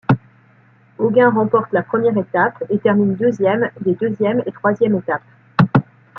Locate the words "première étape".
1.83-2.63